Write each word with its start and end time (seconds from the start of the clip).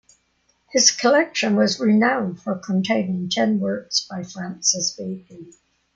His 0.71 0.89
collection 0.89 1.55
was 1.55 1.79
renowned 1.79 2.41
for 2.41 2.55
containing 2.57 3.29
ten 3.29 3.59
works 3.59 4.03
by 4.09 4.23
Francis 4.23 4.89
Bacon. 4.95 5.53